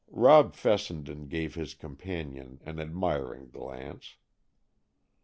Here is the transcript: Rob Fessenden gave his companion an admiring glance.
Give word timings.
Rob 0.09 0.55
Fessenden 0.55 1.27
gave 1.27 1.53
his 1.53 1.75
companion 1.75 2.59
an 2.65 2.79
admiring 2.79 3.51
glance. 3.51 4.15